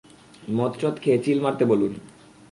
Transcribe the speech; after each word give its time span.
মদ-টদ 0.57 0.95
খেয়ে 1.03 1.19
চিল 1.23 1.37
মারতে 1.41 1.63
বলুন। 1.65 1.93